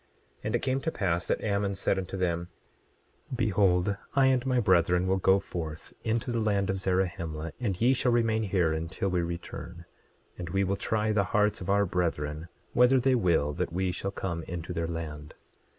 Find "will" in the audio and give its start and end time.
5.05-5.17, 10.63-10.75, 13.13-13.53